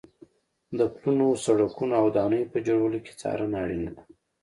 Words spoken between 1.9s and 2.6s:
او ودانیو په